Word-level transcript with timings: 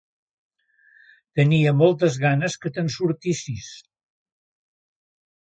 Tenia 1.39 1.73
moltes 1.81 2.17
ganes 2.23 2.57
que 2.65 2.73
te'n 2.79 2.91
sortissis. 2.97 3.69